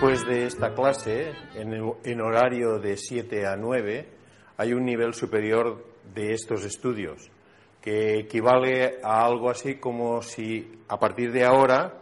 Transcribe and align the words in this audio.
Después 0.00 0.26
de 0.26 0.46
esta 0.46 0.72
clase, 0.72 1.30
en, 1.54 2.20
horario 2.22 2.78
de 2.78 2.96
7 2.96 3.46
a 3.46 3.54
9, 3.54 4.08
hay 4.56 4.72
un 4.72 4.82
nivel 4.82 5.12
superior 5.12 5.84
de 6.14 6.32
estos 6.32 6.64
estudios, 6.64 7.30
que 7.82 8.20
equivale 8.20 9.00
a 9.02 9.26
algo 9.26 9.50
así 9.50 9.74
como 9.74 10.22
si 10.22 10.80
a 10.88 10.98
partir 10.98 11.32
de 11.32 11.44
ahora 11.44 12.00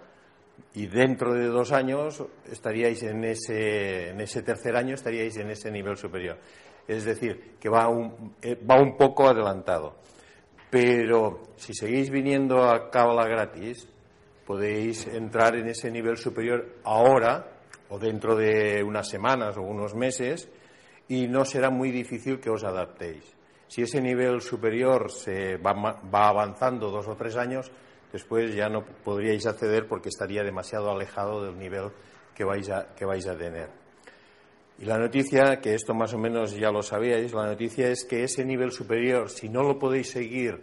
y 0.75 0.87
dentro 0.87 1.35
de 1.35 1.47
dos 1.47 1.73
años 1.73 2.23
estaríais 2.49 3.03
en 3.03 3.25
ese, 3.25 4.11
en 4.11 4.21
ese 4.21 4.43
tercer 4.43 4.77
año, 4.77 4.95
estaríais 4.95 5.37
en 5.37 5.51
ese 5.51 5.69
nivel 5.73 5.97
superior. 5.97 6.39
Es 6.87 7.05
decir, 7.05 7.57
que 7.59 7.69
va 7.69 7.89
un, 7.89 8.37
eh, 8.41 8.55
va 8.55 8.81
un 8.81 8.97
poco 8.97 9.27
adelantado. 9.27 9.97
Pero 10.71 11.43
si 11.57 11.75
seguís 11.75 12.11
viniendo 12.11 12.63
a 12.63 12.91
Cábala 12.91 13.27
gratis, 13.27 13.89
podéis 14.47 15.05
entrar 15.09 15.57
en 15.57 15.67
ese 15.67 15.91
nivel 15.91 16.17
superior 16.17 16.77
ahora 16.85 17.58
o 17.91 17.99
dentro 17.99 18.37
de 18.37 18.83
unas 18.83 19.09
semanas 19.09 19.57
o 19.57 19.63
unos 19.63 19.95
meses 19.95 20.49
y 21.09 21.27
no 21.27 21.45
será 21.45 21.71
muy 21.71 21.91
difícil 21.91 22.39
que 22.39 22.51
os 22.51 22.65
adaptéis. 22.65 23.25
Si 23.67 23.83
ese 23.83 24.01
nivel 24.01 24.41
superior 24.41 25.11
se 25.11 25.57
va, 25.57 25.73
avanzando 26.29 26.91
dos 26.91 27.07
o 27.09 27.17
tres 27.17 27.37
años, 27.37 27.71
después 28.13 28.55
ya 28.55 28.69
no 28.69 28.85
podríais 28.85 29.47
acceder 29.47 29.87
porque 29.87 30.09
estaría 30.09 30.43
demasiado 30.43 30.91
alejado 30.91 31.45
del 31.45 31.59
nivel 31.59 31.93
que 32.35 32.45
vais 32.45 32.69
a, 32.71 32.95
que 32.95 33.05
vais 33.05 33.27
a 33.27 33.37
tener. 33.37 33.69
Y 34.79 34.85
la 34.85 34.97
noticia, 34.97 35.61
que 35.61 35.75
esto 35.75 35.93
más 35.93 36.15
o 36.15 36.19
menos 36.19 36.55
ya 36.55 36.71
lo 36.71 36.83
sabíais, 36.83 37.33
la 37.35 37.47
noticia 37.47 37.89
es 37.89 38.05
que 38.05 38.23
ese 38.23 38.45
nivel 38.45 38.71
superior, 38.71 39.29
si 39.29 39.49
no 39.49 39.63
lo 39.63 39.79
podéis 39.79 40.11
seguir 40.11 40.61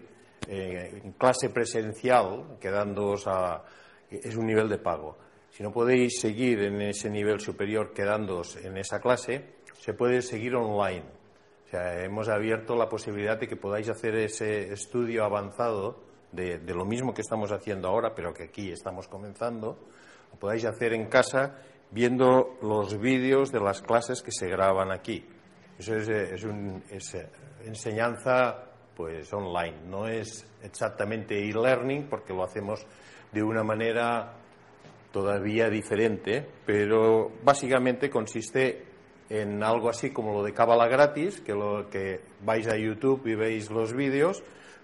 eh, 0.48 1.02
en 1.04 1.12
clase 1.14 1.50
presencial, 1.50 2.58
quedándoos 2.60 3.28
a. 3.28 3.64
es 4.10 4.36
un 4.36 4.46
nivel 4.46 4.70
de 4.70 4.78
pago. 4.78 5.18
Si 5.56 5.64
no 5.64 5.72
podéis 5.72 6.20
seguir 6.20 6.60
en 6.64 6.82
ese 6.82 7.10
nivel 7.10 7.40
superior 7.40 7.94
quedándoos 7.94 8.58
en 8.58 8.76
esa 8.76 9.00
clase, 9.00 9.56
se 9.80 9.94
puede 9.94 10.22
seguir 10.22 10.54
online. 10.54 11.06
O 11.66 11.70
sea, 11.70 12.04
hemos 12.04 12.28
abierto 12.28 12.76
la 12.76 12.90
posibilidad 12.90 13.38
de 13.40 13.48
que 13.48 13.56
podáis 13.56 13.88
hacer 13.88 14.16
ese 14.16 14.74
estudio 14.74 15.24
avanzado 15.24 16.04
de, 16.34 16.58
de 16.60 16.74
lo 16.74 16.84
mismo 16.84 17.14
que 17.14 17.22
estamos 17.22 17.54
haciendo 17.54 17.88
ahora, 17.88 18.14
pero 18.14 18.34
que 18.34 18.44
aquí 18.44 18.70
estamos 18.70 19.08
comenzando, 19.08 19.80
lo 20.34 20.38
podáis 20.38 20.66
hacer 20.66 20.92
en 20.92 21.06
casa 21.08 21.56
viendo 21.90 22.58
los 22.62 23.00
vídeos 23.00 23.50
de 23.54 23.62
las 23.62 23.82
clases 23.82 24.22
que 24.22 24.32
se 24.34 24.50
graban 24.50 24.92
aquí. 24.92 25.26
Eso 25.80 25.96
es, 25.96 26.10
eh, 26.10 26.36
es 26.36 26.44
un- 26.44 26.84
es, 26.90 27.16
eh, 27.16 27.30
enseñanza 27.64 28.62
pues 28.94 29.32
online, 29.32 29.78
no 29.88 30.06
es 30.06 30.46
exactamente 30.64 31.38
e-learning 31.50 32.08
porque 32.10 32.34
lo 32.34 32.44
hacemos 32.44 32.86
de 33.32 33.42
una 33.42 33.64
manera 33.64 34.34
todavía 35.16 35.70
diferente, 35.70 36.46
pero 36.66 37.32
básicamente 37.42 38.10
consiste 38.10 38.84
en 39.30 39.64
algo 39.64 39.88
así 39.88 40.12
como 40.12 40.34
lo 40.34 40.44
de 40.44 40.52
Cábala 40.52 40.90
gratis, 40.90 41.40
que 41.40 41.54
lo 41.54 41.90
que 41.90 42.20
vais 42.44 42.68
a 42.68 42.76
YouTube 42.76 43.26
y 43.26 43.34
veis 43.34 43.72
los 43.72 43.94
vídeos, 43.94 44.44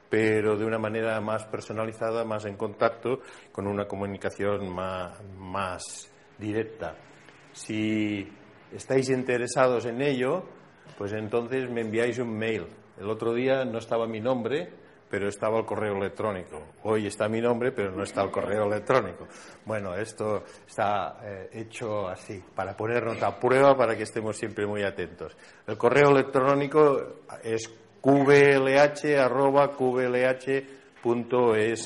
pero 0.10 0.56
de 0.56 0.64
una 0.64 0.78
manera 0.78 1.20
más 1.20 1.44
personalizada, 1.48 2.24
más 2.24 2.46
en 2.46 2.56
contacto, 2.56 3.20
con 3.52 3.68
una 3.68 3.90
comunicación 3.90 4.74
más, 4.74 5.22
más 5.38 6.10
directa. 6.40 6.96
Si 7.52 8.26
estáis 8.72 9.10
interesados 9.10 9.86
en 9.86 10.02
ello, 10.02 10.46
pues 10.98 11.12
entonces 11.12 11.70
me 11.70 11.82
enviáis 11.82 12.20
un 12.20 12.38
mail. 12.38 12.68
El 12.98 13.10
otro 13.10 13.34
día 13.34 13.66
no 13.66 13.80
estaba 13.80 14.08
mi 14.08 14.22
nombre, 14.22 14.70
pero 15.12 15.28
estaba 15.28 15.60
el 15.60 15.66
correo 15.66 15.98
electrónico. 15.98 16.68
Hoy 16.84 17.08
está 17.08 17.28
mi 17.28 17.42
nombre, 17.42 17.74
pero 17.74 17.92
no 17.92 18.04
está 18.04 18.24
el 18.24 18.32
correo 18.32 18.64
electrónico. 18.64 19.28
Bueno, 19.66 19.94
esto 19.94 20.46
está 20.66 21.20
eh, 21.22 21.50
hecho 21.52 22.08
así, 22.08 22.42
para 22.56 22.78
ponernos 22.78 23.22
a 23.22 23.38
prueba, 23.38 23.76
para 23.76 23.98
que 23.98 24.04
estemos 24.04 24.38
siempre 24.38 24.66
muy 24.66 24.84
atentos. 24.84 25.36
El 25.68 25.78
correo 25.78 26.12
electrónico 26.12 27.26
es 27.44 27.70
qblh.qblh.es, 28.02 28.70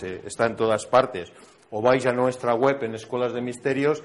está 0.04 0.46
en 0.46 0.56
todas 0.56 0.86
partes. 0.86 1.34
O 1.72 1.82
vais 1.82 2.06
a 2.06 2.14
nuestra 2.14 2.54
web 2.54 2.84
en 2.84 2.94
Escuelas 2.94 3.34
de 3.34 3.42
Misterios 3.42 4.04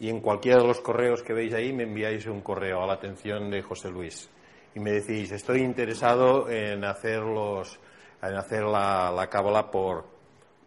y 0.00 0.08
en 0.08 0.20
cualquiera 0.20 0.62
de 0.62 0.66
los 0.66 0.80
correos 0.80 1.22
que 1.22 1.34
veis 1.34 1.52
ahí 1.52 1.70
me 1.74 1.82
enviáis 1.82 2.26
un 2.26 2.40
correo 2.40 2.82
a 2.82 2.86
la 2.86 2.94
atención 2.94 3.50
de 3.50 3.60
José 3.60 3.90
Luis. 3.90 4.30
Y 4.74 4.80
me 4.80 4.92
decís, 4.92 5.30
estoy 5.32 5.60
interesado 5.60 6.48
en 6.48 6.82
hacer, 6.84 7.20
los, 7.20 7.78
en 8.22 8.36
hacer 8.36 8.62
la, 8.62 9.10
la 9.10 9.28
cábala 9.28 9.70
por, 9.70 10.06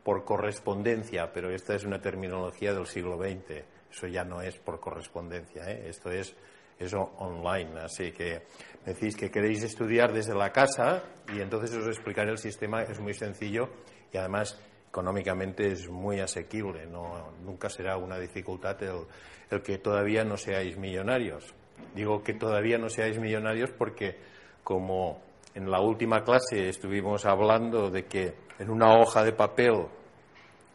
por 0.03 0.23
correspondencia, 0.23 1.31
pero 1.33 1.51
esta 1.51 1.75
es 1.75 1.83
una 1.83 1.99
terminología 1.99 2.73
del 2.73 2.85
siglo 2.85 3.17
XX. 3.17 3.63
Eso 3.91 4.07
ya 4.07 4.23
no 4.23 4.41
es 4.41 4.57
por 4.57 4.79
correspondencia, 4.79 5.69
¿eh? 5.69 5.89
esto 5.89 6.11
es 6.11 6.35
eso 6.79 6.99
online. 7.17 7.79
Así 7.81 8.11
que 8.11 8.43
decís 8.85 9.15
que 9.15 9.31
queréis 9.31 9.63
estudiar 9.63 10.13
desde 10.13 10.35
la 10.35 10.51
casa 10.51 11.03
y 11.33 11.41
entonces 11.41 11.75
os 11.75 11.87
explicaré 11.87 12.31
el 12.31 12.37
sistema. 12.37 12.83
Es 12.83 12.99
muy 12.99 13.13
sencillo 13.13 13.69
y 14.11 14.17
además 14.17 14.59
económicamente 14.89 15.67
es 15.71 15.89
muy 15.89 16.19
asequible. 16.19 16.85
No, 16.85 17.33
nunca 17.43 17.69
será 17.69 17.97
una 17.97 18.19
dificultad 18.19 18.81
el, 18.83 19.07
el 19.49 19.61
que 19.61 19.77
todavía 19.77 20.23
no 20.23 20.37
seáis 20.37 20.77
millonarios. 20.77 21.53
Digo 21.93 22.23
que 22.23 22.33
todavía 22.33 22.77
no 22.77 22.89
seáis 22.89 23.19
millonarios 23.19 23.71
porque 23.71 24.17
como 24.63 25.21
en 25.53 25.69
la 25.69 25.81
última 25.81 26.23
clase 26.23 26.69
estuvimos 26.69 27.25
hablando 27.25 27.89
de 27.89 28.05
que 28.05 28.33
en 28.59 28.69
una 28.69 28.97
hoja 28.99 29.23
de 29.23 29.33
papel 29.33 29.87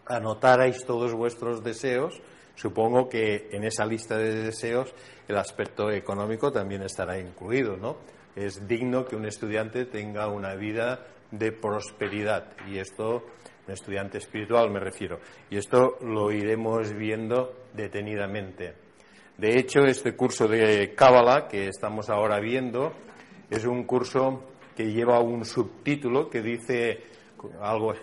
anotarais 0.06 0.84
todos 0.84 1.14
vuestros 1.14 1.62
deseos, 1.62 2.20
supongo 2.54 3.08
que 3.08 3.48
en 3.52 3.64
esa 3.64 3.86
lista 3.86 4.16
de 4.16 4.42
deseos 4.42 4.94
el 5.28 5.36
aspecto 5.36 5.90
económico 5.90 6.50
también 6.50 6.82
estará 6.82 7.18
incluido, 7.18 7.76
¿no? 7.76 7.98
Es 8.34 8.66
digno 8.66 9.04
que 9.04 9.16
un 9.16 9.26
estudiante 9.26 9.86
tenga 9.86 10.28
una 10.28 10.54
vida 10.54 11.06
de 11.30 11.52
prosperidad 11.52 12.52
y 12.68 12.78
esto, 12.78 13.24
un 13.66 13.72
estudiante 13.72 14.18
espiritual 14.18 14.70
me 14.70 14.80
refiero, 14.80 15.20
y 15.50 15.56
esto 15.56 15.98
lo 16.02 16.30
iremos 16.30 16.92
viendo 16.92 17.66
detenidamente. 17.72 18.74
De 19.36 19.58
hecho, 19.58 19.80
este 19.80 20.14
curso 20.14 20.46
de 20.46 20.94
Cábala 20.94 21.48
que 21.48 21.68
estamos 21.68 22.10
ahora 22.10 22.38
viendo 22.38 22.92
es 23.50 23.64
un 23.64 23.84
curso 23.84 24.51
que 24.76 24.92
lleva 24.92 25.20
un 25.20 25.44
subtítulo 25.44 26.28
que 26.28 26.42
dice 26.42 27.00
algo, 27.60 27.94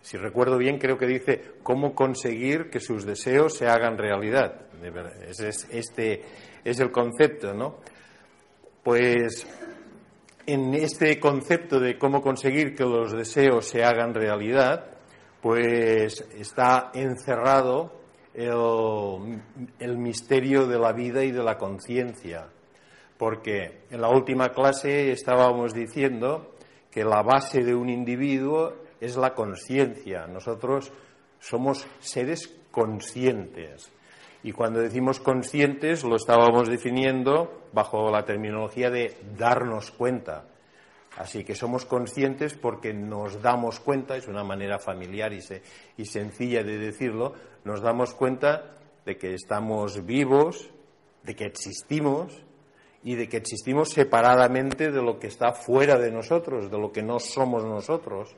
si 0.00 0.16
recuerdo 0.16 0.58
bien, 0.58 0.78
creo 0.78 0.96
que 0.98 1.06
dice 1.06 1.42
cómo 1.62 1.94
conseguir 1.94 2.70
que 2.70 2.80
sus 2.80 3.04
deseos 3.04 3.54
se 3.54 3.66
hagan 3.66 3.98
realidad. 3.98 4.66
Ese 5.28 5.48
es- 5.48 5.68
Este 5.70 6.22
es 6.64 6.78
el 6.80 6.90
concepto, 6.90 7.52
¿no? 7.54 7.76
Pues 8.82 9.46
en 10.46 10.74
este 10.74 11.18
concepto 11.18 11.80
de 11.80 11.98
cómo 11.98 12.22
conseguir 12.22 12.74
que 12.76 12.84
los 12.84 13.12
deseos 13.12 13.66
se 13.66 13.82
hagan 13.82 14.14
realidad, 14.14 14.92
pues 15.42 16.24
está 16.36 16.92
encerrado 16.94 18.00
el 18.34 19.98
misterio 19.98 20.66
de 20.66 20.78
la 20.78 20.92
vida 20.92 21.24
y 21.24 21.32
de 21.32 21.42
la 21.42 21.56
conciencia. 21.56 22.46
Porque 23.18 23.82
en 23.90 24.00
la 24.00 24.08
última 24.08 24.50
clase 24.50 25.10
estábamos 25.10 25.72
diciendo 25.72 26.54
que 26.90 27.04
la 27.04 27.22
base 27.22 27.62
de 27.62 27.74
un 27.74 27.88
individuo 27.88 28.74
es 29.00 29.16
la 29.16 29.34
conciencia. 29.34 30.26
Nosotros 30.26 30.92
somos 31.38 31.86
seres 31.98 32.54
conscientes. 32.70 33.90
Y 34.42 34.52
cuando 34.52 34.80
decimos 34.80 35.20
conscientes 35.20 36.04
lo 36.04 36.16
estábamos 36.16 36.68
definiendo 36.68 37.68
bajo 37.72 38.10
la 38.10 38.24
terminología 38.24 38.90
de 38.90 39.16
darnos 39.36 39.90
cuenta. 39.90 40.44
Así 41.16 41.44
que 41.44 41.54
somos 41.54 41.86
conscientes 41.86 42.54
porque 42.54 42.92
nos 42.92 43.40
damos 43.40 43.80
cuenta, 43.80 44.16
es 44.16 44.28
una 44.28 44.44
manera 44.44 44.78
familiar 44.78 45.32
y, 45.32 45.40
y 45.96 46.04
sencilla 46.04 46.62
de 46.62 46.78
decirlo, 46.78 47.32
nos 47.64 47.80
damos 47.80 48.14
cuenta 48.14 48.74
de 49.06 49.16
que 49.16 49.32
estamos 49.32 50.04
vivos, 50.04 50.70
de 51.22 51.34
que 51.34 51.46
existimos 51.46 52.45
y 53.06 53.14
de 53.14 53.28
que 53.28 53.36
existimos 53.36 53.90
separadamente 53.90 54.90
de 54.90 55.00
lo 55.00 55.20
que 55.20 55.28
está 55.28 55.52
fuera 55.52 55.96
de 55.96 56.10
nosotros, 56.10 56.68
de 56.68 56.76
lo 56.76 56.90
que 56.90 57.04
no 57.04 57.20
somos 57.20 57.64
nosotros. 57.64 58.34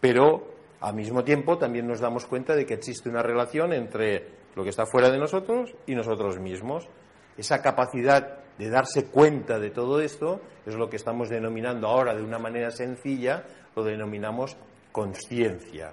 Pero 0.00 0.54
al 0.80 0.94
mismo 0.94 1.22
tiempo 1.22 1.58
también 1.58 1.86
nos 1.86 2.00
damos 2.00 2.24
cuenta 2.24 2.56
de 2.56 2.64
que 2.64 2.72
existe 2.72 3.10
una 3.10 3.22
relación 3.22 3.74
entre 3.74 4.26
lo 4.54 4.62
que 4.62 4.70
está 4.70 4.86
fuera 4.86 5.10
de 5.10 5.18
nosotros 5.18 5.74
y 5.86 5.94
nosotros 5.94 6.40
mismos. 6.40 6.88
Esa 7.36 7.60
capacidad 7.60 8.38
de 8.56 8.70
darse 8.70 9.10
cuenta 9.10 9.58
de 9.58 9.68
todo 9.68 10.00
esto 10.00 10.40
es 10.64 10.74
lo 10.76 10.88
que 10.88 10.96
estamos 10.96 11.28
denominando 11.28 11.86
ahora 11.86 12.14
de 12.14 12.22
una 12.22 12.38
manera 12.38 12.70
sencilla, 12.70 13.44
lo 13.76 13.84
denominamos 13.84 14.56
conciencia. 14.92 15.92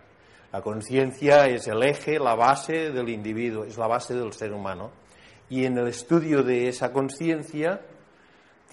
La 0.54 0.62
conciencia 0.62 1.48
es 1.48 1.68
el 1.68 1.84
eje, 1.84 2.20
la 2.20 2.36
base 2.36 2.90
del 2.90 3.10
individuo, 3.10 3.66
es 3.66 3.78
la 3.78 3.88
base 3.88 4.14
del 4.14 4.31
ser 4.31 4.54
humano. 4.54 4.92
Y 5.50 5.66
en 5.66 5.78
el 5.78 5.90
estudio 5.90 6.42
de 6.42 6.70
esa 6.70 6.94
conciencia 6.94 7.81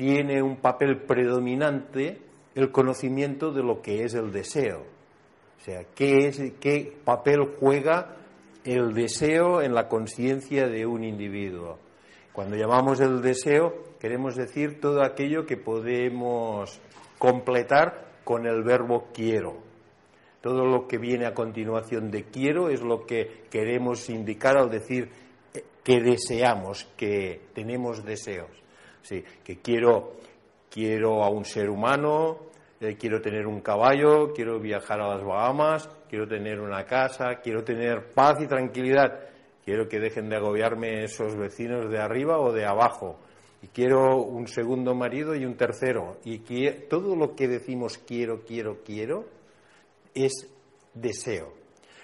tiene 0.01 0.41
un 0.41 0.57
papel 0.57 0.97
predominante 1.03 2.23
el 2.55 2.73
conocimiento 2.73 3.53
de 3.53 3.63
lo 3.63 3.83
que 3.83 4.03
es 4.03 4.15
el 4.15 4.33
deseo. 4.33 4.79
O 4.81 5.63
sea, 5.63 5.85
¿qué, 5.95 6.27
es, 6.27 6.41
qué 6.59 6.97
papel 7.05 7.51
juega 7.61 8.17
el 8.65 8.95
deseo 8.95 9.61
en 9.61 9.75
la 9.75 9.89
conciencia 9.89 10.69
de 10.69 10.87
un 10.87 11.05
individuo? 11.05 11.77
Cuando 12.33 12.57
llamamos 12.57 12.99
el 13.01 13.21
deseo, 13.21 13.75
queremos 14.01 14.37
decir 14.37 14.81
todo 14.81 15.03
aquello 15.03 15.45
que 15.45 15.59
podemos 15.59 16.81
completar 17.19 18.07
con 18.25 18.47
el 18.47 18.63
verbo 18.63 19.09
quiero. 19.13 19.59
Todo 20.41 20.65
lo 20.65 20.89
que 20.89 20.97
viene 20.97 21.27
a 21.27 21.35
continuación 21.35 22.11
de 22.11 22.25
quiero 22.25 22.71
es 22.71 22.81
lo 22.81 23.05
que 23.05 23.43
queremos 23.51 24.09
indicar 24.09 24.57
al 24.57 24.71
decir 24.71 25.11
eh, 25.53 25.63
que 25.85 26.01
deseamos, 26.01 26.89
que 26.97 27.43
tenemos 27.53 28.03
deseos. 28.03 28.61
Sí, 29.03 29.25
que 29.45 29.59
quiero, 29.59 30.17
quiero 30.71 31.23
a 31.25 31.31
un 31.31 31.45
ser 31.45 31.71
humano, 31.71 32.39
eh, 32.81 32.97
quiero 32.97 33.21
tener 33.21 33.47
un 33.47 33.61
caballo, 33.61 34.33
quiero 34.33 34.59
viajar 34.59 35.01
a 35.01 35.09
las 35.09 35.25
Bahamas, 35.25 35.89
quiero 36.09 36.27
tener 36.27 36.61
una 36.61 36.85
casa, 36.85 37.41
quiero 37.43 37.63
tener 37.65 38.11
paz 38.15 38.41
y 38.41 38.47
tranquilidad, 38.47 39.21
quiero 39.65 39.89
que 39.89 40.01
dejen 40.01 40.29
de 40.29 40.37
agobiarme 40.37 41.05
esos 41.05 41.37
vecinos 41.37 41.91
de 41.91 41.99
arriba 41.99 42.39
o 42.39 42.53
de 42.53 42.65
abajo 42.67 43.19
y 43.63 43.69
quiero 43.69 44.23
un 44.23 44.49
segundo 44.49 44.95
marido 44.95 45.35
y 45.35 45.45
un 45.45 45.57
tercero. 45.57 46.17
Y 46.25 46.39
todo 46.89 47.15
lo 47.15 47.35
que 47.35 47.49
decimos 47.49 47.99
quiero, 47.99 48.43
quiero, 48.45 48.83
quiero 48.85 49.27
es 50.15 50.49
deseo. 50.95 51.53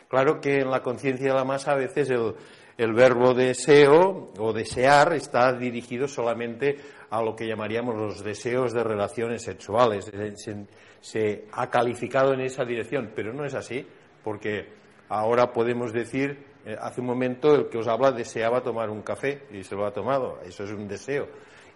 Claro 0.08 0.40
que 0.40 0.60
en 0.60 0.70
la 0.70 0.82
conciencia 0.82 1.28
de 1.28 1.34
la 1.34 1.44
masa 1.44 1.72
a 1.72 1.76
veces 1.76 2.10
el, 2.10 2.34
verbo 2.92 3.32
deseo 3.32 4.32
o 4.38 4.52
desear 4.52 5.14
está 5.14 5.52
dirigido 5.52 6.06
solamente 6.06 6.76
a 7.10 7.22
lo 7.22 7.34
que 7.34 7.46
llamaríamos 7.46 7.96
los 7.96 8.22
deseos 8.22 8.72
de 8.72 8.84
relaciones 8.84 9.42
sexuales. 9.42 10.10
se, 11.00 11.44
ha 11.52 11.70
calificado 11.70 12.34
en 12.34 12.40
esa 12.40 12.64
dirección, 12.64 13.12
pero 13.14 13.32
no 13.32 13.44
es 13.44 13.54
así, 13.54 13.86
porque 14.22 14.68
ahora 15.08 15.52
podemos 15.52 15.92
decir 15.92 16.44
eh, 16.64 16.76
hace 16.78 17.00
un 17.00 17.06
momento 17.06 17.54
el 17.54 17.68
que 17.68 17.78
os 17.78 17.86
habla 17.86 18.10
deseaba 18.12 18.60
tomar 18.60 18.90
un 18.90 19.02
café 19.02 19.44
y 19.52 19.62
se 19.62 19.74
lo 19.74 19.86
ha 19.86 19.92
tomado. 19.92 20.40
Eso 20.44 20.64
es 20.64 20.72
un 20.72 20.86
deseo. 20.88 21.28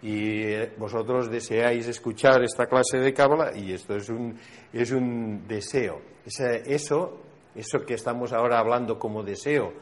Y 0.02 0.42
eh, 0.42 0.72
vosotros 0.76 1.30
deseáis 1.30 1.86
escuchar 1.86 2.42
esta 2.42 2.66
clase 2.66 2.98
de 2.98 3.14
cábala 3.14 3.56
y 3.56 3.72
esto 3.72 3.96
es 3.96 4.08
un, 4.08 4.36
es 4.72 4.90
un 4.90 5.46
deseo. 5.46 6.02
eso, 6.24 7.20
eso 7.54 7.86
que 7.86 7.94
estamos 7.94 8.32
ahora 8.32 8.58
hablando 8.58 8.98
como 8.98 9.22
deseo 9.22 9.72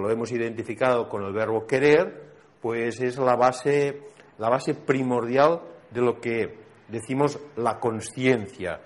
lo 0.00 0.10
hemos 0.10 0.32
identificado 0.32 1.08
con 1.08 1.24
el 1.24 1.32
verbo 1.32 1.66
querer, 1.66 2.32
pues 2.60 3.00
es 3.00 3.18
la 3.18 3.36
base, 3.36 4.02
la 4.38 4.48
base 4.48 4.74
primordial 4.74 5.60
de 5.90 6.00
lo 6.00 6.20
que 6.20 6.58
decimos 6.88 7.38
la 7.56 7.78
conciencia. 7.78 8.80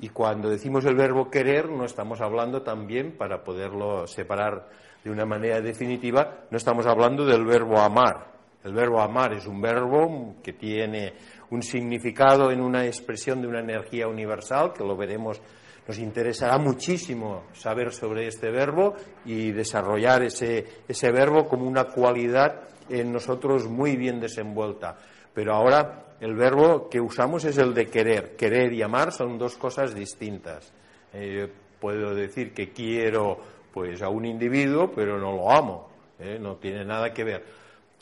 Y 0.00 0.08
cuando 0.08 0.48
decimos 0.48 0.84
el 0.86 0.96
verbo 0.96 1.30
querer, 1.30 1.68
no 1.68 1.84
estamos 1.84 2.20
hablando 2.20 2.62
también, 2.62 3.16
para 3.16 3.44
poderlo 3.44 4.06
separar 4.06 4.68
de 5.04 5.10
una 5.10 5.26
manera 5.26 5.60
definitiva, 5.60 6.46
no 6.50 6.56
estamos 6.56 6.86
hablando 6.86 7.24
del 7.24 7.44
verbo 7.44 7.78
amar. 7.78 8.30
El 8.64 8.74
verbo 8.74 9.00
amar 9.00 9.32
es 9.32 9.46
un 9.46 9.60
verbo 9.60 10.36
que 10.42 10.52
tiene 10.52 11.14
un 11.50 11.62
significado 11.62 12.50
en 12.50 12.60
una 12.60 12.84
expresión 12.86 13.40
de 13.40 13.48
una 13.48 13.60
energía 13.60 14.06
universal, 14.06 14.72
que 14.72 14.84
lo 14.84 14.96
veremos, 14.96 15.40
nos 15.86 15.98
interesará 15.98 16.58
muchísimo 16.58 17.44
saber 17.52 17.92
sobre 17.92 18.26
este 18.26 18.50
verbo 18.50 18.94
y 19.24 19.50
desarrollar 19.50 20.22
ese, 20.22 20.64
verbo 21.12 21.46
como 21.48 21.66
una 21.66 21.84
cualidad 21.84 22.68
en 22.88 23.12
nosotros 23.12 23.68
muy 23.68 23.96
bien 23.96 24.20
desenvuelta. 24.20 24.96
Pero 25.34 25.54
ahora 25.54 26.14
el 26.20 26.34
verbo 26.34 26.88
que 26.88 27.00
usamos 27.00 27.44
es 27.44 27.58
el 27.58 27.74
de 27.74 27.86
querer. 27.86 28.36
Querer 28.36 28.72
y 28.72 28.82
amar 28.82 29.12
son 29.12 29.38
dos 29.38 29.56
cosas 29.56 29.94
distintas. 29.94 30.72
Eh, 31.12 31.50
puedo 31.80 32.14
decir 32.14 32.52
que 32.52 32.70
quiero 32.70 33.38
pues 33.72 34.02
a 34.02 34.08
un 34.08 34.26
individuo, 34.26 34.90
pero 34.94 35.18
no 35.18 35.32
lo 35.32 35.50
amo, 35.50 35.88
¿eh? 36.18 36.38
no 36.40 36.56
tiene 36.56 36.84
nada 36.84 37.12
que 37.12 37.24
ver. 37.24 37.44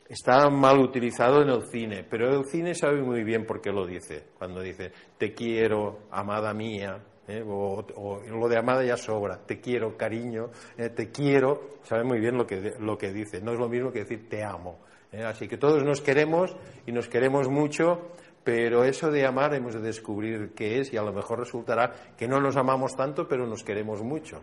Está 0.08 0.48
mal 0.48 0.78
utilizado 0.78 1.42
en 1.42 1.50
el 1.50 1.66
cine, 1.70 2.04
pero 2.08 2.34
el 2.34 2.46
cine 2.46 2.74
sabe 2.74 3.02
muy 3.02 3.22
bien 3.22 3.44
por 3.44 3.60
qué 3.60 3.70
lo 3.70 3.86
dice. 3.86 4.24
Cuando 4.38 4.60
dice 4.62 4.90
te 5.19 5.34
quiero, 5.34 6.00
amada 6.10 6.54
mía, 6.54 6.98
¿eh? 7.28 7.44
o, 7.46 8.22
lo 8.28 8.48
de 8.48 8.58
amada 8.58 8.84
ya 8.84 8.96
sobra, 8.96 9.38
te 9.38 9.60
quiero, 9.60 9.96
cariño, 9.96 10.50
¿eh? 10.76 10.88
te 10.90 11.10
quiero, 11.10 11.78
sabe 11.82 12.04
muy 12.04 12.19
bien 12.19 12.36
lo 12.36 12.46
que, 12.46 12.75
lo 12.80 12.98
que 12.98 13.12
dice. 13.12 13.40
No 13.40 13.52
es 13.52 13.58
lo 13.58 13.69
mismo 13.69 13.92
que 13.92 14.00
decir 14.00 14.28
te 14.28 14.42
amo. 14.42 14.80
Así 15.25 15.48
que 15.48 15.56
todos 15.56 15.84
nos 15.84 16.02
queremos 16.02 16.54
y 16.86 16.92
nos 16.92 17.08
queremos 17.08 17.48
mucho, 17.48 18.10
pero 18.44 18.84
eso 18.84 19.10
de 19.10 19.25
amar 19.25 19.54
hemos 19.54 19.72
de 19.72 19.80
descubrir 19.80 20.52
qué 20.54 20.80
es 20.80 20.92
y 20.92 20.98
a 20.98 21.02
lo 21.02 21.14
mejor 21.14 21.38
resultará 21.38 21.94
que 22.16 22.28
no 22.28 22.40
nos 22.40 22.56
amamos 22.56 22.94
tanto, 22.94 23.26
pero 23.26 23.46
nos 23.46 23.64
queremos 23.64 24.02
mucho 24.02 24.42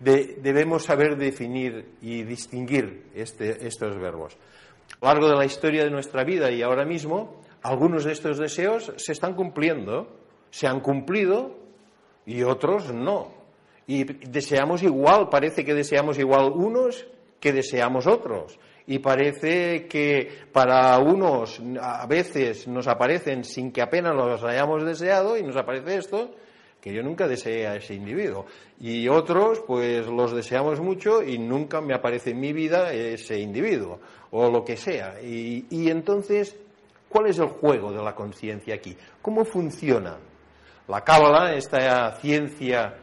debemos 0.00 0.84
saber 0.84 1.16
definir 1.16 1.96
y 2.02 2.22
distinguir 2.24 3.10
este, 3.14 3.66
estos 3.66 3.98
verbos. 3.98 4.36
A 5.00 5.06
lo 5.06 5.12
largo 5.12 5.28
de 5.28 5.36
la 5.36 5.44
historia 5.44 5.84
de 5.84 5.90
nuestra 5.90 6.24
vida 6.24 6.50
y 6.50 6.62
ahora 6.62 6.84
mismo, 6.84 7.40
algunos 7.62 8.04
de 8.04 8.12
estos 8.12 8.38
deseos 8.38 8.92
se 8.96 9.12
están 9.12 9.34
cumpliendo, 9.34 10.08
se 10.50 10.66
han 10.66 10.80
cumplido 10.80 11.63
y 12.26 12.42
otros 12.42 12.92
no. 12.92 13.32
Y 13.86 14.04
deseamos 14.04 14.82
igual, 14.82 15.28
parece 15.28 15.64
que 15.64 15.74
deseamos 15.74 16.18
igual 16.18 16.52
unos 16.54 17.06
que 17.38 17.52
deseamos 17.52 18.06
otros. 18.06 18.58
Y 18.86 18.98
parece 18.98 19.86
que 19.86 20.30
para 20.52 20.98
unos 20.98 21.60
a 21.80 22.06
veces 22.06 22.68
nos 22.68 22.86
aparecen 22.86 23.44
sin 23.44 23.72
que 23.72 23.82
apenas 23.82 24.14
los 24.14 24.42
hayamos 24.44 24.84
deseado 24.84 25.36
y 25.38 25.42
nos 25.42 25.56
aparece 25.56 25.96
esto, 25.96 26.30
que 26.80 26.92
yo 26.92 27.02
nunca 27.02 27.26
deseé 27.26 27.66
a 27.66 27.76
ese 27.76 27.94
individuo. 27.94 28.44
Y 28.78 29.08
otros, 29.08 29.62
pues 29.66 30.06
los 30.06 30.34
deseamos 30.34 30.80
mucho 30.80 31.22
y 31.22 31.38
nunca 31.38 31.80
me 31.80 31.94
aparece 31.94 32.32
en 32.32 32.40
mi 32.40 32.52
vida 32.52 32.92
ese 32.92 33.38
individuo, 33.38 34.00
o 34.30 34.50
lo 34.50 34.62
que 34.64 34.76
sea. 34.76 35.18
Y, 35.22 35.64
entonces, 35.88 36.54
¿cuál 37.08 37.28
es 37.28 37.38
el 37.38 37.48
juego 37.48 37.90
de 37.90 38.02
la 38.02 38.14
conciencia 38.14 38.74
aquí? 38.74 38.94
¿Cómo 39.22 39.46
funciona? 39.46 40.18
La 40.86 41.00
Cábala, 41.02 41.54
esta 41.54 42.12
ciencia, 42.16 42.94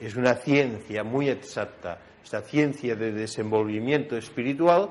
es 0.00 0.16
una 0.16 0.34
ciencia 0.34 1.04
muy 1.04 1.28
exacta, 1.28 1.98
esta 2.24 2.40
ciencia 2.40 2.96
de 2.96 3.12
desenvolvimiento 3.12 4.16
espiritual, 4.16 4.90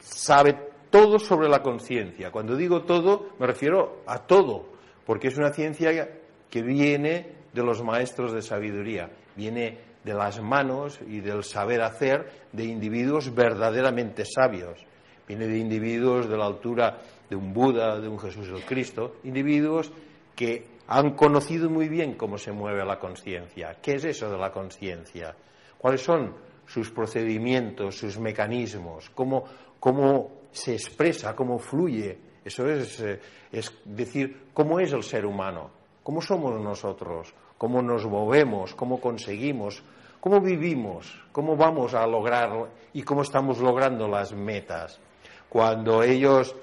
sabe 0.00 0.56
todo 0.90 1.20
sobre 1.20 1.48
la 1.48 1.62
conciencia. 1.62 2.32
Cuando 2.32 2.56
digo 2.56 2.82
todo, 2.82 3.28
me 3.38 3.46
refiero 3.46 4.02
a 4.06 4.18
todo, 4.18 4.70
porque 5.06 5.28
es 5.28 5.38
una 5.38 5.52
ciencia 5.52 6.10
que 6.50 6.62
viene 6.62 7.28
de 7.52 7.62
los 7.62 7.80
maestros 7.84 8.32
de 8.32 8.42
sabiduría, 8.42 9.08
viene 9.36 9.78
de 10.02 10.14
las 10.14 10.42
manos 10.42 10.98
y 11.06 11.20
del 11.20 11.44
saber 11.44 11.80
hacer 11.82 12.28
de 12.50 12.64
individuos 12.64 13.32
verdaderamente 13.32 14.24
sabios. 14.24 14.84
Viene 15.28 15.46
de 15.46 15.58
individuos 15.58 16.28
de 16.28 16.36
la 16.36 16.46
altura 16.46 16.98
de 17.30 17.36
un 17.36 17.54
Buda, 17.54 18.00
de 18.00 18.08
un 18.08 18.18
Jesús 18.18 18.48
el 18.48 18.64
Cristo, 18.64 19.16
individuos 19.22 19.92
que 20.34 20.71
han 20.88 21.14
conocido 21.14 21.70
muy 21.70 21.88
bien 21.88 22.14
cómo 22.14 22.38
se 22.38 22.52
mueve 22.52 22.84
la 22.84 22.98
conciencia. 22.98 23.78
¿Qué 23.80 23.94
es 23.94 24.04
eso 24.04 24.30
de 24.30 24.38
la 24.38 24.50
conciencia? 24.50 25.34
¿Cuáles 25.78 26.02
son 26.02 26.34
sus 26.66 26.90
procedimientos, 26.90 27.96
sus 27.96 28.18
mecanismos? 28.18 29.10
¿Cómo, 29.10 29.44
cómo 29.78 30.30
se 30.50 30.74
expresa, 30.74 31.34
cómo 31.34 31.58
fluye? 31.58 32.18
Eso 32.44 32.68
es, 32.68 33.00
eh, 33.00 33.20
es 33.50 33.72
decir, 33.84 34.48
cómo 34.52 34.80
es 34.80 34.92
el 34.92 35.02
ser 35.02 35.24
humano, 35.26 35.70
cómo 36.02 36.20
somos 36.20 36.60
nosotros, 36.60 37.32
cómo 37.56 37.80
nos 37.82 38.06
movemos, 38.06 38.74
cómo 38.74 39.00
conseguimos, 39.00 39.82
cómo 40.20 40.40
vivimos, 40.40 41.20
cómo 41.30 41.56
vamos 41.56 41.94
a 41.94 42.06
lograr 42.06 42.70
y 42.92 43.02
cómo 43.02 43.22
estamos 43.22 43.58
logrando 43.60 44.08
las 44.08 44.32
metas. 44.32 45.00
Cuando 45.48 46.02
ellos 46.02 46.56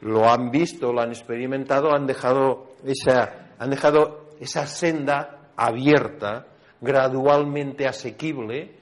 lo 0.00 0.28
han 0.30 0.50
visto, 0.50 0.92
lo 0.92 1.00
han 1.00 1.10
experimentado, 1.10 1.92
han 1.94 2.06
dejado 2.06 2.68
esa, 2.84 3.45
han 3.58 3.70
dejado 3.70 4.28
esa 4.40 4.66
senda 4.66 5.50
abierta, 5.56 6.46
gradualmente 6.80 7.86
asequible, 7.86 8.76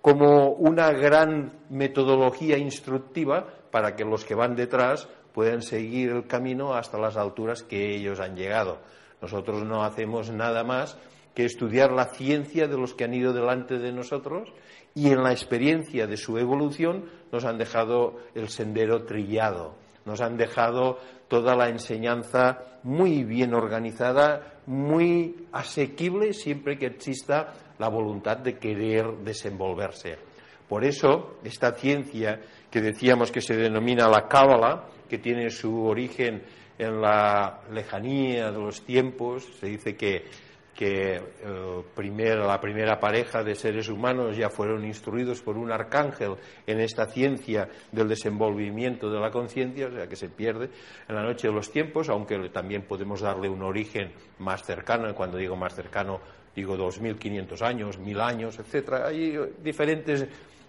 como 0.00 0.50
una 0.52 0.92
gran 0.92 1.52
metodología 1.68 2.56
instructiva 2.56 3.46
para 3.70 3.94
que 3.94 4.04
los 4.04 4.24
que 4.24 4.34
van 4.34 4.56
detrás 4.56 5.08
puedan 5.32 5.62
seguir 5.62 6.10
el 6.10 6.26
camino 6.26 6.74
hasta 6.74 6.98
las 6.98 7.16
alturas 7.16 7.62
que 7.62 7.94
ellos 7.94 8.20
han 8.20 8.36
llegado. 8.36 8.78
Nosotros 9.20 9.62
no 9.62 9.84
hacemos 9.84 10.30
nada 10.30 10.64
más 10.64 10.96
que 11.34 11.44
estudiar 11.44 11.92
la 11.92 12.06
ciencia 12.06 12.66
de 12.66 12.76
los 12.76 12.94
que 12.94 13.04
han 13.04 13.14
ido 13.14 13.32
delante 13.32 13.78
de 13.78 13.92
nosotros 13.92 14.52
y 14.94 15.10
en 15.10 15.22
la 15.22 15.32
experiencia 15.32 16.06
de 16.06 16.16
su 16.16 16.38
evolución 16.38 17.04
nos 17.30 17.44
han 17.44 17.58
dejado 17.58 18.16
el 18.34 18.48
sendero 18.48 19.04
trillado, 19.04 19.74
nos 20.04 20.20
han 20.20 20.36
dejado 20.36 20.98
toda 21.28 21.54
la 21.54 21.68
enseñanza 21.68 22.58
muy 22.82 23.24
bien 23.24 23.54
organizada, 23.54 24.60
muy 24.66 25.46
asequible 25.52 26.32
siempre 26.32 26.78
que 26.78 26.86
exista 26.86 27.52
la 27.78 27.88
voluntad 27.88 28.38
de 28.38 28.58
querer 28.58 29.18
desenvolverse. 29.24 30.18
Por 30.68 30.84
eso, 30.84 31.38
esta 31.42 31.72
ciencia 31.72 32.40
que 32.70 32.80
decíamos 32.80 33.32
que 33.32 33.40
se 33.40 33.56
denomina 33.56 34.08
la 34.08 34.28
Cábala, 34.28 34.84
que 35.08 35.18
tiene 35.18 35.50
su 35.50 35.84
origen 35.84 36.42
en 36.78 37.00
la 37.00 37.60
lejanía 37.72 38.50
de 38.50 38.58
los 38.58 38.82
tiempos, 38.82 39.44
se 39.58 39.66
dice 39.66 39.96
que 39.96 40.24
que 40.74 41.16
eh, 41.16 42.36
la 42.36 42.60
primera 42.60 42.98
pareja 42.98 43.42
de 43.44 43.54
seres 43.54 43.88
humanos 43.88 44.36
ya 44.36 44.48
fueron 44.48 44.84
instruidos 44.84 45.42
por 45.42 45.56
un 45.56 45.70
arcángel 45.70 46.36
en 46.66 46.80
esta 46.80 47.06
ciencia 47.06 47.68
del 47.92 48.08
desenvolvimiento 48.08 49.10
de 49.10 49.20
la 49.20 49.30
conciencia, 49.30 49.88
o 49.88 49.90
sea 49.90 50.06
que 50.06 50.16
se 50.16 50.28
pierde 50.28 50.70
en 51.08 51.14
la 51.14 51.22
noche 51.22 51.48
de 51.48 51.54
los 51.54 51.70
tiempos, 51.70 52.08
aunque 52.08 52.48
también 52.48 52.82
podemos 52.82 53.20
darle 53.20 53.48
un 53.48 53.62
origen 53.62 54.12
más 54.38 54.62
cercano, 54.64 55.14
cuando 55.14 55.36
digo 55.38 55.56
más 55.56 55.74
cercano 55.74 56.20
digo 56.54 56.76
2.500 56.76 57.62
años, 57.62 57.98
1.000 57.98 58.20
años, 58.20 58.58
etcétera. 58.58 59.06
Hay 59.06 59.38
diferentes 59.62 60.26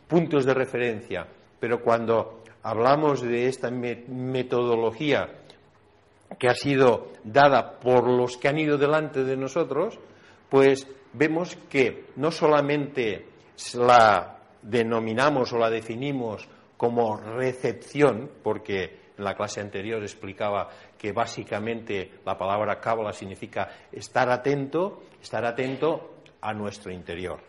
puntos 0.08 0.46
de 0.46 0.54
referencia, 0.54 1.26
pero 1.60 1.82
cuando 1.82 2.44
hablamos 2.64 3.22
de 3.22 3.48
esta 3.48 3.72
metodología 3.72 5.41
que 6.38 6.48
ha 6.48 6.56
sido 6.56 7.10
dada 7.24 7.80
por 7.80 8.08
los 8.08 8.38
que 8.38 8.48
han 8.48 8.60
ido 8.60 8.78
delante 8.78 9.24
de 9.24 9.38
nosotros, 9.38 10.00
pues 10.50 10.88
vemos 11.14 11.56
que 11.70 12.08
no 12.16 12.32
solamente 12.32 13.28
la 13.76 14.40
denominamos 14.62 15.52
o 15.54 15.58
la 15.58 15.70
definimos 15.70 16.48
como 16.78 17.18
recepción, 17.18 18.30
porque 18.44 19.02
en 19.18 19.24
la 19.24 19.36
clase 19.36 19.62
anterior 19.62 20.02
explicaba 20.02 20.70
que 20.98 21.12
básicamente 21.12 22.20
la 22.26 22.38
palabra 22.38 22.80
cábala 22.80 23.14
significa 23.14 23.70
estar 23.92 24.30
atento, 24.30 25.04
estar 25.22 25.46
atento 25.46 26.22
a 26.42 26.54
nuestro 26.54 26.92
interior 26.92 27.40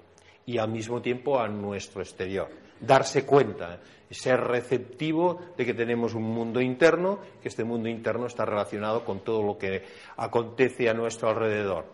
y 0.44 0.58
al 0.58 0.70
mismo 0.70 1.00
tiempo 1.00 1.40
a 1.40 1.48
nuestro 1.48 2.02
exterior. 2.02 2.61
Darse 2.82 3.24
cuenta, 3.24 3.80
ser 4.10 4.40
receptivo 4.40 5.40
de 5.56 5.64
que 5.64 5.74
tenemos 5.74 6.14
un 6.14 6.24
mundo 6.24 6.60
interno, 6.60 7.20
que 7.40 7.48
este 7.48 7.64
mundo 7.64 7.88
interno 7.88 8.26
está 8.26 8.44
relacionado 8.44 9.04
con 9.04 9.20
todo 9.20 9.42
lo 9.42 9.56
que 9.56 9.84
acontece 10.16 10.88
a 10.90 10.94
nuestro 10.94 11.30
alrededor. 11.30 11.86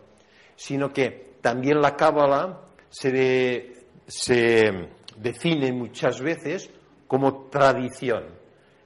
Sino 0.55 0.91
que 0.91 1.35
también 1.41 1.81
la 1.81 1.95
cábala 1.95 2.61
se, 2.89 3.85
se 4.07 4.89
define 5.17 5.71
muchas 5.71 6.19
veces 6.21 6.69
como 7.07 7.49
tradición. 7.49 8.23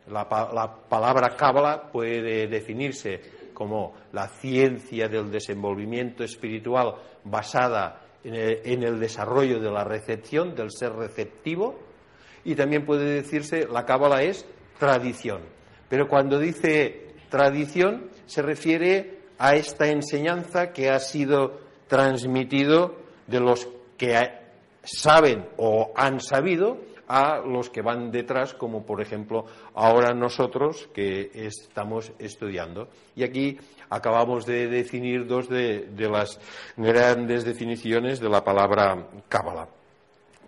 La, 0.08 0.28
palabra 0.28 1.36
cábala 1.36 1.90
puede 1.92 2.48
definirse 2.48 3.22
como 3.54 3.94
la 4.12 4.28
ciencia 4.28 5.08
del 5.08 5.32
desenvolvimiento 5.32 6.24
espiritual 6.24 6.96
basada 7.24 8.02
en 8.24 8.84
el, 8.84 9.00
desarrollo 9.00 9.60
de 9.60 9.72
la 9.72 9.84
recepción, 9.84 10.56
del 10.56 10.72
ser 10.72 10.94
receptivo, 10.94 11.80
y 12.46 12.56
también 12.56 12.86
puede 12.86 13.06
decirse 13.06 13.68
la 13.68 13.86
cábala 13.86 14.24
es 14.24 14.46
tradición. 14.80 15.42
Pero 15.90 16.08
cuando 16.08 16.40
dice 16.40 17.14
tradición 17.30 18.10
se 18.26 18.42
refiere 18.42 19.20
a 19.38 19.56
esta 19.56 19.88
enseñanza 19.88 20.72
que 20.72 20.90
ha 20.90 21.00
sido 21.00 21.60
transmitido 21.88 22.96
de 23.28 23.40
los 23.40 23.68
que 23.98 24.16
saben 24.84 25.48
o 25.58 25.92
han 25.96 26.20
sabido 26.20 26.78
a 27.08 27.40
los 27.40 27.70
que 27.70 27.82
van 27.82 28.12
detrás, 28.12 28.54
como 28.54 28.86
por 28.86 29.02
ejemplo 29.02 29.46
ahora 29.76 30.14
nosotros 30.14 30.90
que 30.94 31.30
estamos 31.34 32.12
estudiando. 32.18 32.88
Y 33.16 33.24
aquí 33.24 33.58
acabamos 33.90 34.46
de 34.46 34.68
definir 34.68 35.28
dos 35.28 35.50
de, 35.50 35.88
las 35.98 36.40
grandes 36.78 37.46
definiciones 37.46 38.20
de 38.20 38.30
la 38.30 38.44
palabra 38.44 39.08
cábala. 39.30 39.68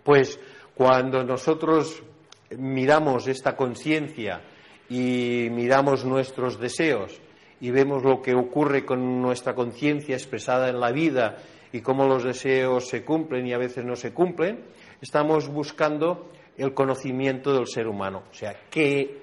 Pues 0.02 0.40
cuando 0.76 1.24
nosotros 1.24 2.02
miramos 2.50 3.26
esta 3.28 3.56
conciencia 3.56 4.42
y 4.90 5.48
miramos 5.50 6.04
nuestros 6.04 6.60
deseos 6.60 7.18
y 7.62 7.70
vemos 7.70 8.04
lo 8.04 8.20
que 8.20 8.34
ocurre 8.34 8.84
con 8.84 9.22
nuestra 9.22 9.54
conciencia 9.54 10.16
expresada 10.16 10.68
en 10.68 10.78
la 10.78 10.92
vida 10.92 11.38
y 11.72 11.80
cómo 11.80 12.06
los 12.06 12.24
deseos 12.24 12.88
se 12.88 13.04
cumplen 13.04 13.46
y 13.46 13.54
a 13.54 13.58
veces 13.58 13.86
no 13.86 13.96
se 13.96 14.12
cumplen, 14.12 14.64
estamos 15.00 15.48
buscando 15.48 16.28
el 16.58 16.74
conocimiento 16.74 17.54
del 17.54 17.66
ser 17.66 17.88
humano. 17.88 18.24
O 18.30 18.34
sea, 18.34 18.54
¿qué, 18.70 19.22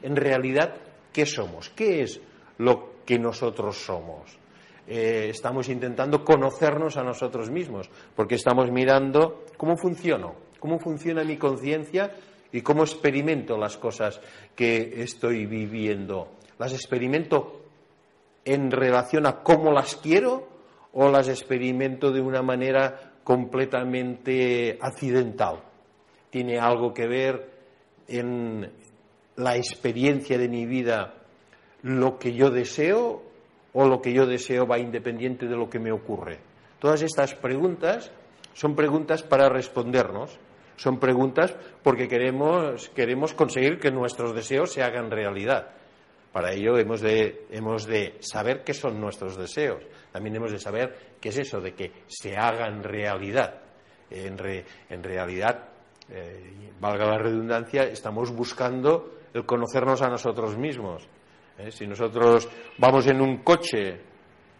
en 0.00 0.14
realidad 0.14 0.76
qué 1.12 1.26
somos? 1.26 1.70
¿Qué 1.70 2.02
es 2.02 2.20
lo 2.58 3.02
que 3.04 3.18
nosotros 3.18 3.78
somos? 3.78 4.38
Eh, 4.86 5.26
estamos 5.30 5.68
intentando 5.68 6.24
conocernos 6.24 6.96
a 6.96 7.02
nosotros 7.02 7.50
mismos, 7.50 7.90
porque 8.14 8.36
estamos 8.36 8.70
mirando 8.70 9.44
cómo 9.56 9.76
funciono, 9.76 10.43
cómo 10.64 10.78
funciona 10.78 11.22
mi 11.24 11.36
conciencia 11.36 12.10
y 12.50 12.62
cómo 12.62 12.84
experimento 12.84 13.58
las 13.58 13.76
cosas 13.76 14.18
que 14.56 15.02
estoy 15.02 15.44
viviendo. 15.44 16.38
¿Las 16.58 16.72
experimento 16.72 17.66
en 18.46 18.70
relación 18.70 19.26
a 19.26 19.42
cómo 19.42 19.72
las 19.72 19.96
quiero 19.96 20.48
o 20.94 21.10
las 21.10 21.28
experimento 21.28 22.10
de 22.12 22.22
una 22.22 22.40
manera 22.40 23.12
completamente 23.22 24.78
accidental? 24.80 25.60
tiene 26.30 26.58
algo 26.58 26.94
que 26.94 27.06
ver 27.06 27.50
en 28.08 28.72
la 29.36 29.56
experiencia 29.56 30.38
de 30.38 30.48
mi 30.48 30.64
vida 30.64 31.14
lo 31.82 32.18
que 32.18 32.32
yo 32.32 32.50
deseo 32.50 33.22
o 33.74 33.86
lo 33.86 34.00
que 34.00 34.14
yo 34.14 34.24
deseo 34.24 34.66
va 34.66 34.78
independiente 34.78 35.46
de 35.46 35.56
lo 35.56 35.68
que 35.68 35.78
me 35.78 35.92
ocurre. 35.92 36.38
Todas 36.80 37.02
estas 37.02 37.34
preguntas 37.34 38.10
son 38.54 38.74
preguntas 38.74 39.22
para 39.22 39.48
respondernos, 39.48 40.38
son 40.76 40.98
preguntas 40.98 41.54
porque 41.82 42.08
queremos, 42.08 42.88
queremos 42.90 43.34
conseguir 43.34 43.78
que 43.78 43.90
nuestros 43.90 44.34
deseos 44.34 44.72
se 44.72 44.82
hagan 44.82 45.10
realidad. 45.10 45.68
Para 46.32 46.52
ello 46.52 46.76
hemos 46.78 47.00
de, 47.00 47.46
hemos 47.50 47.86
de 47.86 48.16
saber 48.20 48.64
qué 48.64 48.74
son 48.74 49.00
nuestros 49.00 49.36
deseos. 49.36 49.84
También 50.10 50.34
hemos 50.36 50.50
de 50.50 50.58
saber 50.58 51.16
qué 51.20 51.28
es 51.28 51.38
eso 51.38 51.60
de 51.60 51.74
que 51.74 51.92
se 52.08 52.36
hagan 52.36 52.82
realidad. 52.82 53.60
En, 54.10 54.36
en 54.90 55.02
realidad 55.02 55.68
eh, 56.08 56.72
valga 56.80 57.06
la 57.06 57.18
redundancia, 57.18 57.84
estamos 57.84 58.30
buscando 58.30 59.14
el 59.32 59.46
conocernos 59.46 60.02
a 60.02 60.08
nosotros 60.08 60.56
mismos. 60.58 61.08
¿eh? 61.58 61.70
Si 61.70 61.86
nosotros 61.86 62.48
vamos 62.78 63.06
en 63.06 63.20
un 63.20 63.38
coche 63.38 64.00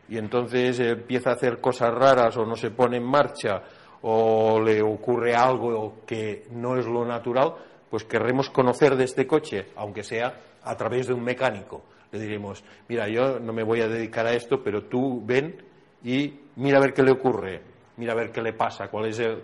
y 0.09 0.17
entonces 0.17 0.79
empieza 0.81 1.31
a 1.31 1.35
hacer 1.35 1.61
cosas 1.61 1.93
raras 1.93 2.37
o 2.37 2.45
no 2.45 2.57
se 2.57 2.71
pone 2.71 2.99
en 2.99 3.05
marcha 3.05 3.63
o 4.07 4.61
le 4.61 4.83
ocurre 4.83 5.35
algo 5.35 6.03
que 6.07 6.47
no 6.51 6.77
es 6.77 6.85
lo 6.87 7.07
natural, 7.07 7.55
pues 7.89 8.05
querremos 8.05 8.51
conocer 8.51 8.97
de 8.97 9.05
este 9.05 9.27
coche, 9.27 9.69
aunque 9.77 10.03
sea 10.03 10.41
a 10.63 10.77
través 10.77 11.07
de 11.07 11.15
un 11.15 11.25
mecánico. 11.25 11.85
Le 12.13 12.19
diremos, 12.19 12.63
mira, 12.87 13.09
yo 13.09 13.41
no 13.41 13.55
me 13.55 13.63
voy 13.63 13.81
a 13.81 13.89
dedicar 13.89 14.27
a 14.27 14.35
esto, 14.35 14.63
pero 14.63 14.85
tú 14.85 15.23
ven 15.25 15.57
y 16.05 16.35
mira 16.57 16.77
a 16.77 16.81
ver 16.83 16.93
qué 16.93 17.03
le 17.03 17.13
ocurre, 17.13 17.63
mira 17.97 18.13
a 18.13 18.17
ver 18.17 18.31
qué 18.31 18.43
le 18.43 18.53
pasa, 18.53 18.89
cuál 18.89 19.07
es 19.07 19.19
el, 19.21 19.43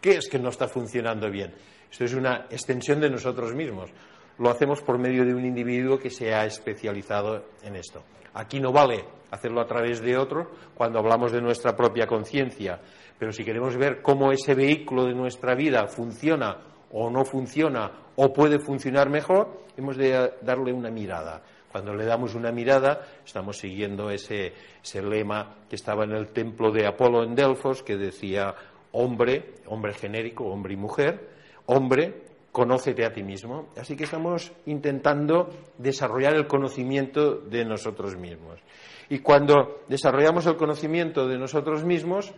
¿Qué 0.00 0.16
es 0.16 0.28
que 0.28 0.38
no 0.38 0.48
está 0.48 0.68
funcionando 0.68 1.30
bien? 1.30 1.52
Esto 1.90 2.04
es 2.04 2.14
una 2.14 2.46
extensión 2.50 2.98
de 2.98 3.10
nosotros 3.10 3.54
mismos. 3.54 3.90
Lo 4.38 4.50
hacemos 4.50 4.80
por 4.82 4.98
medio 4.98 5.24
de 5.24 5.34
un 5.34 5.44
individuo 5.44 5.98
que 5.98 6.10
se 6.10 6.34
ha 6.34 6.44
especializado 6.44 7.44
en 7.62 7.76
esto. 7.76 8.02
Aquí 8.34 8.60
no 8.60 8.72
vale 8.72 9.04
hacerlo 9.30 9.60
a 9.60 9.66
través 9.66 10.00
de 10.00 10.16
otro 10.16 10.50
cuando 10.74 10.98
hablamos 10.98 11.32
de 11.32 11.40
nuestra 11.40 11.76
propia 11.76 12.06
conciencia, 12.06 12.80
pero 13.18 13.32
si 13.32 13.44
queremos 13.44 13.76
ver 13.76 14.02
cómo 14.02 14.32
ese 14.32 14.54
vehículo 14.54 15.04
de 15.04 15.14
nuestra 15.14 15.54
vida 15.54 15.86
funciona 15.86 16.56
o 16.90 17.10
no 17.10 17.24
funciona 17.24 17.90
o 18.16 18.32
puede 18.32 18.58
funcionar 18.58 19.08
mejor, 19.10 19.62
hemos 19.76 19.96
de 19.96 20.34
darle 20.42 20.72
una 20.72 20.90
mirada. 20.90 21.42
Cuando 21.70 21.94
le 21.94 22.04
damos 22.04 22.34
una 22.34 22.52
mirada, 22.52 23.00
estamos 23.24 23.58
siguiendo 23.58 24.10
ese, 24.10 24.52
ese 24.82 25.02
lema 25.02 25.56
que 25.68 25.76
estaba 25.76 26.04
en 26.04 26.12
el 26.12 26.28
templo 26.28 26.70
de 26.70 26.86
Apolo 26.86 27.22
en 27.24 27.34
Delfos, 27.34 27.82
que 27.82 27.96
decía 27.96 28.54
hombre, 28.92 29.54
hombre 29.66 29.94
genérico, 29.94 30.44
hombre 30.44 30.74
y 30.74 30.76
mujer, 30.76 31.30
hombre, 31.66 32.31
conócete 32.52 33.04
a 33.04 33.12
ti 33.12 33.22
mismo. 33.22 33.70
Así 33.76 33.96
que 33.96 34.04
estamos 34.04 34.52
intentando 34.66 35.48
desarrollar 35.78 36.34
el 36.34 36.46
conocimiento 36.46 37.36
de 37.36 37.64
nosotros 37.64 38.16
mismos. 38.16 38.60
Y 39.08 39.18
cuando 39.18 39.80
desarrollamos 39.88 40.46
el 40.46 40.56
conocimiento 40.56 41.26
de 41.26 41.38
nosotros 41.38 41.82
mismos, 41.84 42.32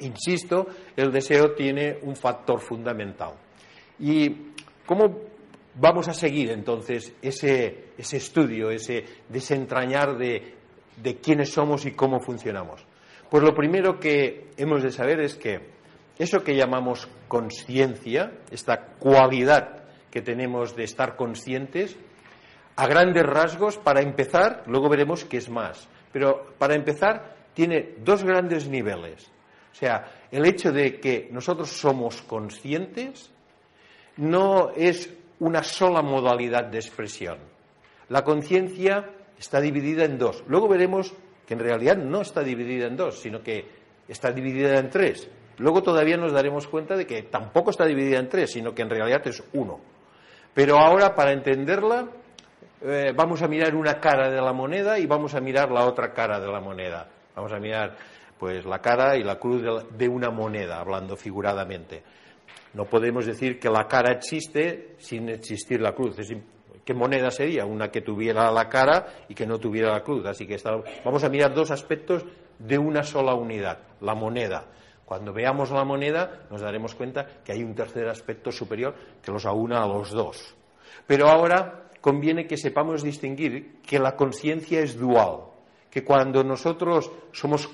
insisto, 0.00 0.66
el 0.96 1.10
deseo 1.10 1.52
tiene 1.54 1.98
un 2.02 2.14
factor 2.16 2.60
fundamental. 2.60 3.32
¿Y 3.98 4.52
cómo 4.86 5.18
vamos 5.74 6.08
a 6.08 6.14
seguir 6.14 6.50
entonces 6.50 7.14
ese, 7.22 7.92
estudio, 7.98 8.70
ese 8.70 9.04
desentrañar 9.28 10.16
de, 10.16 10.54
de 11.02 11.16
quiénes 11.16 11.50
somos 11.50 11.86
y 11.86 11.92
cómo 11.92 12.20
funcionamos? 12.20 12.84
Pues 13.30 13.42
lo 13.42 13.54
primero 13.54 13.98
que 13.98 14.50
hemos 14.56 14.82
de 14.82 14.90
saber 14.90 15.20
es 15.20 15.36
que 15.36 15.79
eso 16.20 16.44
que 16.44 16.54
llamamos 16.54 17.08
conciencia, 17.28 18.30
esta 18.50 18.78
cualidad 18.98 19.84
que 20.10 20.20
tenemos 20.20 20.76
de 20.76 20.84
estar 20.84 21.16
conscientes, 21.16 21.96
a 22.76 22.86
grandes 22.86 23.24
rasgos, 23.24 23.78
para 23.78 24.02
empezar, 24.02 24.64
luego 24.66 24.90
veremos 24.90 25.24
qué 25.24 25.38
es 25.38 25.48
más, 25.48 25.88
pero 26.12 26.52
para 26.58 26.74
empezar 26.74 27.36
tiene 27.54 27.94
dos 28.04 28.22
grandes 28.22 28.68
niveles. 28.68 29.30
O 29.72 29.74
sea, 29.74 30.12
el 30.30 30.44
hecho 30.44 30.72
de 30.72 31.00
que 31.00 31.30
nosotros 31.32 31.70
somos 31.70 32.20
conscientes 32.20 33.30
no 34.18 34.72
es 34.76 35.08
una 35.38 35.62
sola 35.62 36.02
modalidad 36.02 36.66
de 36.66 36.78
expresión. 36.78 37.38
La 38.10 38.24
conciencia 38.24 39.08
está 39.38 39.58
dividida 39.58 40.04
en 40.04 40.18
dos. 40.18 40.44
Luego 40.48 40.68
veremos 40.68 41.14
que 41.46 41.54
en 41.54 41.60
realidad 41.60 41.96
no 41.96 42.20
está 42.20 42.42
dividida 42.42 42.88
en 42.88 42.96
dos, 42.96 43.20
sino 43.20 43.42
que 43.42 43.64
está 44.06 44.32
dividida 44.32 44.78
en 44.78 44.90
tres. 44.90 45.30
Luego 45.60 45.82
todavía 45.82 46.16
nos 46.16 46.32
daremos 46.32 46.66
cuenta 46.66 46.96
de 46.96 47.06
que 47.06 47.24
tampoco 47.24 47.70
está 47.70 47.84
dividida 47.84 48.18
en 48.18 48.30
tres, 48.30 48.50
sino 48.50 48.74
que 48.74 48.80
en 48.80 48.88
realidad 48.88 49.20
es 49.26 49.44
uno. 49.52 49.78
Pero 50.54 50.78
ahora, 50.78 51.14
para 51.14 51.32
entenderla, 51.32 52.08
eh, 52.80 53.12
vamos 53.14 53.42
a 53.42 53.46
mirar 53.46 53.74
una 53.74 54.00
cara 54.00 54.30
de 54.30 54.40
la 54.40 54.54
moneda 54.54 54.98
y 54.98 55.06
vamos 55.06 55.34
a 55.34 55.40
mirar 55.40 55.70
la 55.70 55.84
otra 55.84 56.14
cara 56.14 56.40
de 56.40 56.50
la 56.50 56.60
moneda. 56.60 57.06
Vamos 57.36 57.52
a 57.52 57.58
mirar 57.58 57.94
pues 58.38 58.64
la 58.64 58.78
cara 58.78 59.18
y 59.18 59.22
la 59.22 59.38
cruz 59.38 59.62
de 59.90 60.08
una 60.08 60.30
moneda, 60.30 60.80
hablando 60.80 61.14
figuradamente. 61.14 62.02
No 62.72 62.86
podemos 62.86 63.26
decir 63.26 63.60
que 63.60 63.68
la 63.68 63.86
cara 63.86 64.12
existe 64.12 64.94
sin 64.96 65.28
existir 65.28 65.82
la 65.82 65.92
cruz. 65.92 66.16
¿Qué 66.82 66.94
moneda 66.94 67.30
sería? 67.30 67.66
Una 67.66 67.90
que 67.90 68.00
tuviera 68.00 68.50
la 68.50 68.66
cara 68.66 69.26
y 69.28 69.34
que 69.34 69.46
no 69.46 69.58
tuviera 69.58 69.92
la 69.92 70.02
cruz. 70.02 70.24
Así 70.24 70.46
que 70.46 70.56
vamos 71.04 71.22
a 71.22 71.28
mirar 71.28 71.52
dos 71.52 71.70
aspectos 71.70 72.24
de 72.58 72.78
una 72.78 73.02
sola 73.02 73.34
unidad, 73.34 73.78
la 74.00 74.14
moneda. 74.14 74.64
Cuando 75.10 75.32
veamos 75.32 75.72
la 75.72 75.84
moneda 75.84 76.46
nos 76.52 76.60
daremos 76.60 76.94
cuenta 76.94 77.26
que 77.42 77.50
hay 77.50 77.64
un 77.64 77.74
tercer 77.74 78.06
aspecto 78.08 78.52
superior 78.52 78.94
que 79.20 79.32
los 79.32 79.44
aúna 79.44 79.82
a 79.82 79.88
los 79.88 80.12
dos. 80.12 80.54
Pero 81.04 81.26
ahora 81.26 81.90
conviene 82.00 82.46
que 82.46 82.56
sepamos 82.56 83.02
distinguir 83.02 83.80
que 83.82 83.98
la 83.98 84.14
conciencia 84.14 84.78
es 84.78 84.96
dual, 84.96 85.46
que 85.90 86.04
cuando 86.04 86.44
nosotros 86.44 87.10
somos 87.32 87.68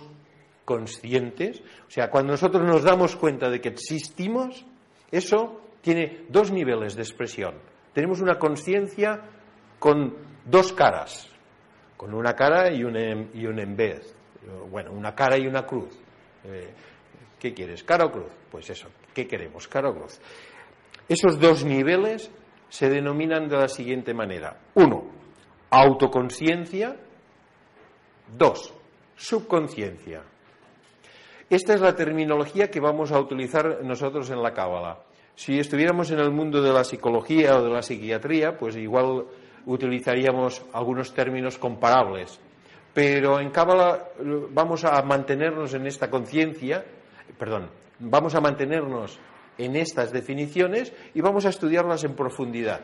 conscientes, 0.65 1.61
o 1.87 1.91
sea, 1.91 2.09
cuando 2.11 2.33
nosotros 2.33 2.65
nos 2.65 2.83
damos 2.83 3.17
cuenta 3.17 3.51
de 3.51 3.61
que 3.61 3.69
existimos, 3.69 4.65
eso 5.11 5.61
tiene 5.83 6.25
dos 6.31 6.51
niveles 6.51 6.97
de 6.97 7.03
expresión. 7.03 7.57
Tenemos 7.93 8.23
una 8.23 8.39
conciencia 8.39 9.21
con 9.79 10.17
dos 10.47 10.73
caras, 10.73 11.29
con 11.99 12.15
una 12.15 12.33
cara 12.33 12.73
y 12.73 12.83
un, 12.83 12.97
en, 12.97 13.31
y 13.35 13.45
en 13.45 13.77
vez. 13.77 14.17
Bueno, 14.71 14.93
una 14.93 15.15
cara 15.15 15.37
y 15.37 15.47
una 15.47 15.67
cruz. 15.67 16.01
Eh, 16.45 16.73
¿Qué 17.39 17.53
quieres, 17.53 17.85
cara 17.85 18.07
o 18.07 18.13
cruz? 18.13 18.33
Pues 18.51 18.71
eso, 18.71 18.89
¿qué 19.15 19.27
queremos, 19.27 19.69
cara 19.69 19.91
o 19.91 19.95
cruz? 19.95 20.21
Esos 21.09 21.39
dos 21.39 21.65
niveles 21.65 22.31
se 22.69 22.89
denominan 22.89 23.49
de 23.49 23.57
la 23.57 23.69
siguiente 23.69 24.15
manera. 24.15 24.57
Uno, 24.75 25.05
autoconciencia. 25.71 26.97
Dos, 28.37 28.75
subconsciencia. 29.15 30.23
Esta 31.49 31.75
es 31.75 31.81
la 31.81 31.95
terminología 31.95 32.71
que 32.71 32.81
vamos 32.81 33.13
a 33.13 33.21
utilizar 33.21 33.85
nosotros 33.85 34.31
en 34.31 34.43
la 34.43 34.53
Cábala. 34.53 34.99
Si 35.37 35.59
estuviéramos 35.61 36.11
en 36.11 36.19
el 36.19 36.33
mundo 36.33 36.61
de 36.61 36.73
la 36.73 36.83
psicología 36.83 37.57
o 37.57 37.63
de 37.63 37.71
la 37.71 37.83
psiquiatría, 37.83 38.57
pues 38.57 38.75
igual 38.77 39.27
utilizaríamos 39.67 40.65
algunos 40.73 41.13
términos 41.15 41.57
comparables. 41.59 42.41
Pero 42.93 43.39
en 43.39 43.51
Cábala 43.51 44.09
vamos 44.51 44.85
a 44.85 45.01
mantenernos 45.03 45.75
en 45.75 45.87
esta 45.87 46.11
conciencia, 46.11 46.85
perdón, 47.39 47.71
vamos 47.99 48.35
a 48.35 48.41
mantenernos 48.41 49.19
en 49.59 49.77
estas 49.77 50.13
definiciones 50.13 50.93
y 51.15 51.21
vamos 51.21 51.47
a 51.47 51.51
estudiarlas 51.51 52.05
en 52.05 52.15
profundidad. 52.15 52.81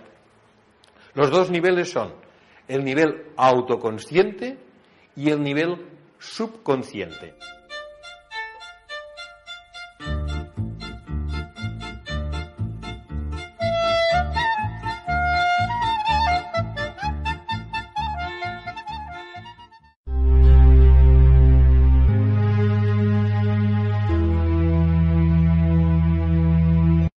Los 1.15 1.31
dos 1.31 1.51
niveles 1.51 1.91
son 1.91 2.15
el 2.69 2.85
nivel 2.85 3.27
autoconsciente 3.37 4.59
y 5.17 5.31
el 5.31 5.43
nivel 5.43 5.87
subconsciente. 6.19 7.35